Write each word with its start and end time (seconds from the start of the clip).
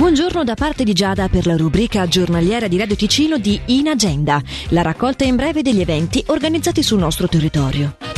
Buongiorno 0.00 0.44
da 0.44 0.54
parte 0.54 0.82
di 0.82 0.94
Giada 0.94 1.28
per 1.28 1.44
la 1.44 1.58
rubrica 1.58 2.06
giornaliera 2.06 2.68
di 2.68 2.78
Radio 2.78 2.96
Ticino 2.96 3.36
di 3.36 3.60
In 3.66 3.86
Agenda, 3.86 4.40
la 4.70 4.80
raccolta 4.80 5.24
in 5.24 5.36
breve 5.36 5.60
degli 5.60 5.82
eventi 5.82 6.24
organizzati 6.28 6.82
sul 6.82 6.98
nostro 6.98 7.28
territorio. 7.28 8.09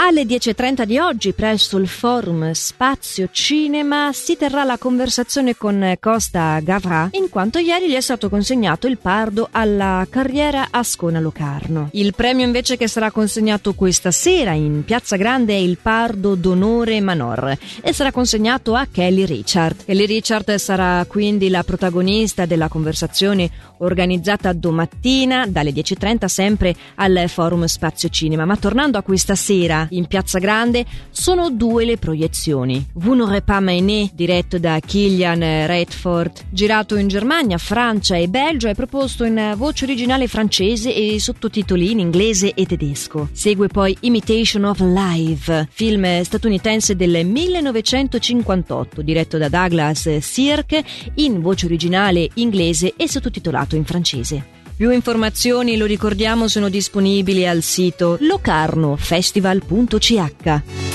Alle 0.00 0.22
10.30 0.22 0.84
di 0.84 0.96
oggi, 0.98 1.32
presso 1.32 1.76
il 1.76 1.88
forum 1.88 2.52
Spazio 2.52 3.28
Cinema, 3.32 4.12
si 4.12 4.36
terrà 4.36 4.62
la 4.62 4.78
conversazione 4.78 5.56
con 5.56 5.96
Costa 5.98 6.60
Gavra, 6.60 7.08
in 7.12 7.28
quanto 7.28 7.58
ieri 7.58 7.88
gli 7.88 7.94
è 7.94 8.00
stato 8.00 8.28
consegnato 8.28 8.86
il 8.86 8.98
Pardo 8.98 9.48
alla 9.50 10.06
carriera 10.08 10.68
Ascona 10.70 11.18
Locarno. 11.18 11.88
Il 11.92 12.14
premio 12.14 12.46
invece 12.46 12.76
che 12.76 12.86
sarà 12.86 13.10
consegnato 13.10 13.74
questa 13.74 14.12
sera 14.12 14.52
in 14.52 14.84
Piazza 14.84 15.16
Grande 15.16 15.54
è 15.54 15.58
il 15.58 15.78
Pardo 15.82 16.36
d'Onore 16.36 17.00
Manor 17.00 17.58
e 17.82 17.92
sarà 17.92 18.12
consegnato 18.12 18.76
a 18.76 18.86
Kelly 18.90 19.24
Richard. 19.24 19.84
Kelly 19.84 20.06
Richard 20.06 20.54
sarà 20.54 21.04
quindi 21.08 21.48
la 21.48 21.64
protagonista 21.64 22.46
della 22.46 22.68
conversazione 22.68 23.50
organizzata 23.78 24.52
domattina 24.52 25.46
dalle 25.48 25.72
10.30 25.72 26.26
sempre 26.26 26.74
al 26.94 27.24
forum 27.26 27.64
Spazio 27.64 28.08
Cinema. 28.08 28.44
Ma 28.44 28.56
tornando 28.56 28.96
a 28.96 29.02
questa 29.02 29.34
sera, 29.34 29.87
in 29.90 30.06
Piazza 30.06 30.38
Grande 30.38 30.84
sono 31.10 31.50
due 31.50 31.84
le 31.84 31.96
proiezioni. 31.96 32.86
Vous 32.94 33.16
n'aurez 33.16 33.42
pas 33.42 33.60
Mainé, 33.60 34.10
diretto 34.14 34.58
da 34.58 34.78
Killian 34.80 35.40
Redford, 35.66 36.46
girato 36.50 36.96
in 36.96 37.08
Germania, 37.08 37.58
Francia 37.58 38.16
e 38.16 38.28
Belgio, 38.28 38.68
è 38.68 38.74
proposto 38.74 39.24
in 39.24 39.54
voce 39.56 39.84
originale 39.84 40.26
francese 40.28 40.94
e 40.94 41.18
sottotitoli 41.20 41.90
in 41.90 41.98
inglese 41.98 42.54
e 42.54 42.66
tedesco. 42.66 43.28
Segue 43.32 43.68
poi 43.68 43.96
Imitation 44.00 44.64
of 44.64 44.80
Life, 44.80 45.68
film 45.70 46.22
statunitense 46.22 46.96
del 46.96 47.26
1958, 47.26 49.02
diretto 49.02 49.38
da 49.38 49.48
Douglas 49.48 50.18
Sirk, 50.18 50.80
in 51.14 51.40
voce 51.40 51.66
originale 51.66 52.28
inglese 52.34 52.94
e 52.96 53.08
sottotitolato 53.08 53.76
in 53.76 53.84
francese. 53.84 54.57
Più 54.78 54.92
informazioni, 54.92 55.76
lo 55.76 55.86
ricordiamo, 55.86 56.46
sono 56.46 56.68
disponibili 56.68 57.44
al 57.44 57.62
sito 57.62 58.16
locarnofestival.ch. 58.20 60.87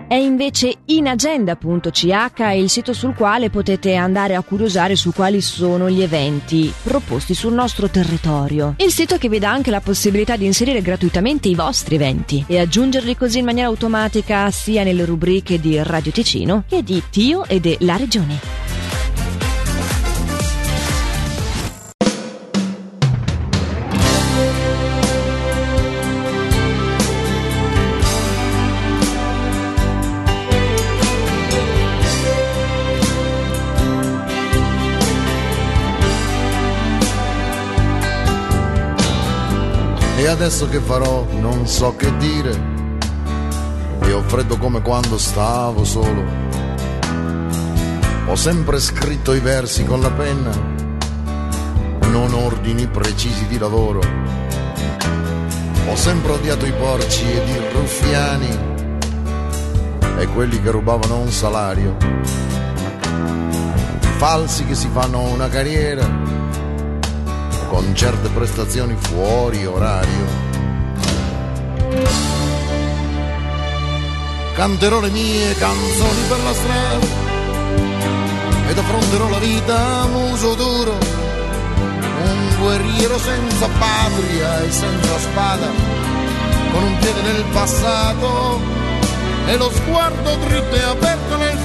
È 0.08 0.14
invece 0.14 0.74
inagenda.ch 0.86 2.02
il 2.56 2.70
sito 2.70 2.94
sul 2.94 3.14
quale 3.14 3.50
potete 3.50 3.94
andare 3.94 4.36
a 4.36 4.42
curiosare 4.42 4.96
su 4.96 5.12
quali 5.12 5.42
sono 5.42 5.90
gli 5.90 6.00
eventi 6.00 6.72
proposti 6.82 7.34
sul 7.34 7.52
nostro 7.52 7.90
territorio. 7.90 8.74
Il 8.78 8.90
sito 8.90 9.18
che 9.18 9.28
vi 9.28 9.38
dà 9.38 9.50
anche 9.50 9.70
la 9.70 9.82
possibilità 9.82 10.38
di 10.38 10.46
inserire 10.46 10.80
gratuitamente 10.80 11.48
i 11.48 11.54
vostri 11.54 11.96
eventi 11.96 12.42
e 12.48 12.58
aggiungerli 12.58 13.18
così 13.18 13.40
in 13.40 13.44
maniera 13.44 13.68
automatica 13.68 14.50
sia 14.50 14.82
nelle 14.82 15.04
rubriche 15.04 15.60
di 15.60 15.78
Radio 15.82 16.10
Ticino 16.10 16.64
che 16.66 16.82
di 16.82 17.02
Tio 17.10 17.44
e 17.44 17.60
della 17.60 17.96
Regione. 17.96 18.67
E 40.18 40.26
adesso 40.26 40.68
che 40.68 40.80
farò 40.80 41.24
non 41.38 41.68
so 41.68 41.94
che 41.94 42.14
dire. 42.16 42.50
E 44.00 44.12
ho 44.12 44.20
freddo 44.22 44.58
come 44.58 44.82
quando 44.82 45.16
stavo 45.16 45.84
solo. 45.84 46.24
Ho 48.26 48.34
sempre 48.34 48.80
scritto 48.80 49.32
i 49.32 49.38
versi 49.38 49.84
con 49.84 50.00
la 50.00 50.10
penna, 50.10 50.50
non 52.10 52.34
ordini 52.34 52.88
precisi 52.88 53.46
di 53.46 53.58
lavoro. 53.58 54.00
Ho 55.88 55.94
sempre 55.94 56.32
odiato 56.32 56.66
i 56.66 56.72
porci 56.72 57.22
ed 57.22 57.48
i 57.48 57.60
ruffiani 57.72 58.58
e 60.18 60.26
quelli 60.34 60.60
che 60.60 60.72
rubavano 60.72 61.20
un 61.20 61.30
salario. 61.30 61.96
Falsi 64.16 64.66
che 64.66 64.74
si 64.74 64.88
fanno 64.92 65.20
una 65.20 65.48
carriera 65.48 66.37
con 67.68 67.94
certe 67.94 68.28
prestazioni 68.30 68.96
fuori 68.98 69.64
orario. 69.66 70.26
Canterò 74.54 75.00
le 75.00 75.10
mie 75.10 75.54
canzoni 75.54 76.20
per 76.28 76.42
la 76.42 76.52
strada 76.52 77.06
ed 78.68 78.78
affronterò 78.78 79.28
la 79.28 79.38
vita 79.38 80.00
a 80.00 80.06
muso 80.06 80.54
duro, 80.54 80.92
un 80.92 82.56
guerriero 82.58 83.18
senza 83.18 83.68
patria 83.78 84.62
e 84.64 84.70
senza 84.70 85.18
spada, 85.18 85.68
con 86.72 86.82
un 86.82 86.98
piede 86.98 87.22
nel 87.22 87.44
passato 87.52 88.60
e 89.46 89.56
lo 89.56 89.70
sguardo 89.70 90.36
dritto 90.36 90.74
e 90.74 90.82
aperto 90.82 91.36
nel 91.36 91.57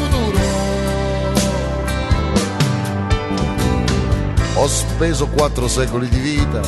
Ho 4.64 4.68
speso 4.68 5.28
quattro 5.28 5.68
secoli 5.68 6.08
di 6.08 6.20
vita 6.20 6.62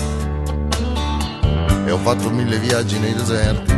e 1.86 1.92
ho 1.92 1.98
fatto 2.00 2.30
mille 2.30 2.60
viaggi 2.60 3.00
nei 3.00 3.14
deserti 3.14 3.74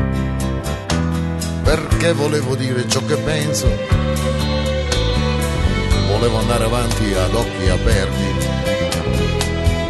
perché 1.64 2.14
volevo 2.14 2.56
dire 2.56 2.88
ciò 2.88 3.00
che 3.06 3.16
penso. 3.18 3.68
Volevo 6.08 6.40
andare 6.40 6.64
avanti 6.64 7.14
ad 7.14 7.36
occhi 7.36 7.70
aperti. 7.70 8.24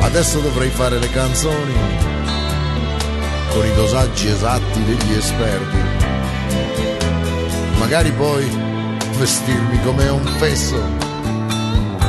Adesso 0.02 0.40
dovrei 0.40 0.72
fare 0.72 1.00
le 1.00 1.09
canzoni 1.09 1.74
con 3.54 3.66
i 3.66 3.74
dosaggi 3.76 4.28
esatti 4.28 4.84
degli 4.84 5.14
esperti. 5.14 5.78
Magari 7.78 8.12
poi 8.12 8.46
vestirmi 9.18 9.82
come 9.84 10.09
un 10.09 10.26
fesso 10.38 11.06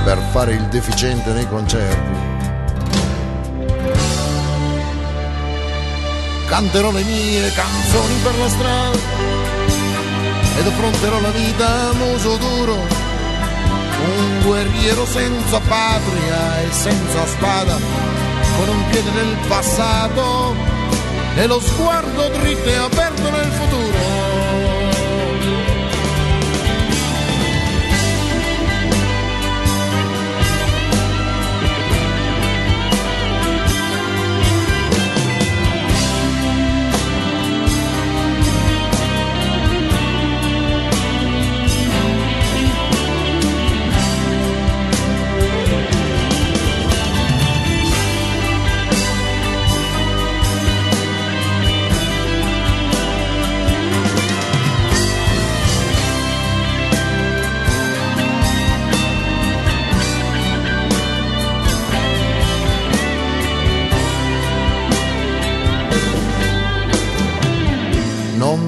per 0.08 0.24
fare 0.30 0.54
il 0.54 0.62
deficiente 0.68 1.32
nei 1.32 1.46
concerti. 1.46 2.18
Canterò 6.46 6.90
le 6.92 7.02
mie 7.02 7.52
canzoni 7.52 8.14
per 8.22 8.38
la 8.38 8.48
strada 8.48 8.98
ed 10.60 10.66
affronterò 10.66 11.20
la 11.20 11.30
vita 11.30 11.90
a 11.90 11.92
muso 11.92 12.36
duro, 12.38 12.72
un 12.72 14.40
guerriero 14.44 15.04
senza 15.04 15.60
patria 15.60 16.62
e 16.62 16.72
senza 16.72 17.26
spada, 17.26 17.76
con 18.56 18.66
un 18.66 18.88
piede 18.88 19.10
nel 19.10 19.36
passato 19.46 20.54
e 21.36 21.46
lo 21.46 21.60
sguardo 21.60 22.28
dritto 22.30 22.66
e 22.66 22.76
aperto 22.76 23.30
nel 23.30 23.50
futuro. 23.50 24.07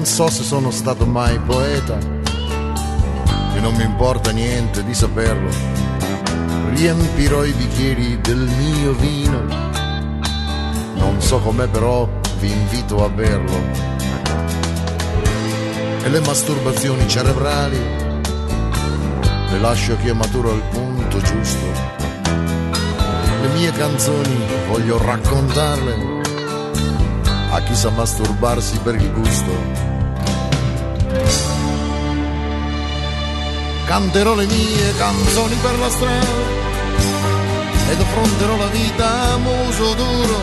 Non 0.01 0.09
so 0.09 0.31
se 0.31 0.41
sono 0.41 0.71
stato 0.71 1.05
mai 1.05 1.37
poeta, 1.37 1.95
e 3.53 3.59
non 3.59 3.75
mi 3.75 3.83
importa 3.83 4.31
niente 4.31 4.83
di 4.83 4.95
saperlo. 4.95 5.47
Riempirò 6.73 7.43
i 7.43 7.51
bicchieri 7.51 8.19
del 8.19 8.49
mio 8.57 8.93
vino, 8.93 9.43
non 10.95 11.21
so 11.21 11.37
com'è 11.37 11.67
però 11.67 12.09
vi 12.39 12.51
invito 12.51 13.05
a 13.05 13.09
berlo. 13.09 13.61
E 16.03 16.09
le 16.09 16.19
masturbazioni 16.21 17.07
cerebrali 17.07 17.79
le 19.51 19.59
lascio 19.59 19.97
che 19.97 20.07
io 20.07 20.15
maturo 20.15 20.49
al 20.49 20.63
punto 20.71 21.21
giusto. 21.21 21.65
Le 23.41 23.47
mie 23.53 23.71
canzoni 23.73 24.35
voglio 24.67 24.97
raccontarle 24.97 26.21
a 27.51 27.61
chi 27.61 27.75
sa 27.75 27.91
masturbarsi 27.91 28.79
per 28.79 28.95
il 28.95 29.11
gusto. 29.13 29.90
Canterò 33.85 34.35
le 34.35 34.45
mie 34.45 34.95
canzoni 34.97 35.55
per 35.55 35.77
la 35.79 35.89
strada 35.89 36.59
ed 37.91 37.99
affronterò 37.99 38.55
la 38.55 38.67
vita 38.67 39.33
a 39.33 39.37
muso 39.37 39.93
duro, 39.95 40.39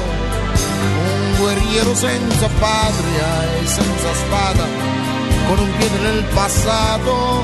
un 0.53 1.37
guerriero 1.39 1.95
senza 1.95 2.47
patria 2.59 3.59
e 3.59 3.67
senza 3.67 4.15
spada, 4.15 4.67
con 5.47 5.59
un 5.59 5.77
piede 5.79 5.99
nel 5.99 6.25
passato 6.35 7.43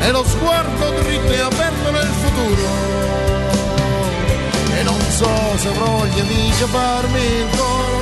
e 0.00 0.10
lo 0.12 0.24
sguardo 0.24 0.90
dritto 1.02 1.32
e 1.32 1.40
aperto 1.40 1.90
nel 1.90 2.12
futuro. 2.22 2.96
E 4.76 4.82
non 4.84 5.00
so 5.10 5.30
se 5.56 5.68
avrò 5.68 6.04
gli 6.04 6.20
amici 6.20 6.62
a 6.62 6.66
farmi 6.66 7.20
il 7.20 7.48
coro 7.56 7.98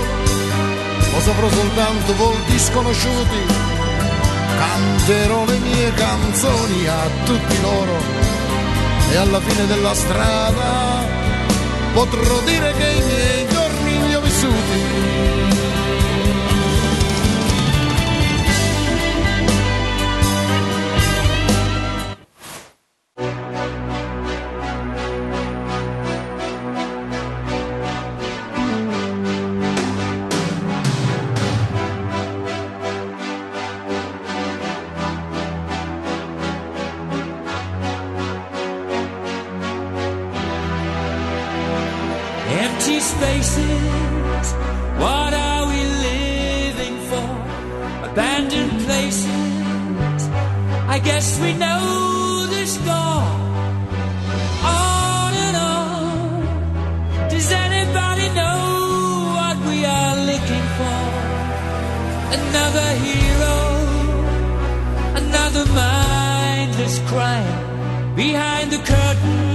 o 1.17 1.21
saprò 1.21 1.49
soltanto 1.49 2.15
volti 2.17 2.59
sconosciuti. 2.59 3.76
Canterò 4.59 5.45
le 5.45 5.59
mie 5.59 5.93
canzoni 5.93 6.87
a 6.87 7.09
tutti 7.25 7.61
loro. 7.61 7.97
E 9.11 9.17
alla 9.17 9.41
fine 9.41 9.67
della 9.67 9.95
strada 9.95 11.05
potrò 11.93 12.41
dire 12.41 12.73
che 12.73 12.89
i 12.91 13.05
miei 13.05 13.36
Guess 51.17 51.41
we 51.41 51.55
know 51.55 52.47
the 52.47 52.67
score. 52.67 53.25
On 54.73 55.33
and 55.47 55.57
on, 55.57 57.31
does 57.31 57.51
anybody 57.51 58.29
know 58.41 58.61
what 59.37 59.57
we 59.67 59.79
are 59.87 60.17
looking 60.31 60.67
for? 60.79 61.01
Another 62.41 62.89
hero, 63.07 63.57
another 65.23 65.65
mindless 65.73 66.99
crime 67.09 68.15
behind 68.15 68.71
the 68.71 68.83
curtain 68.93 69.46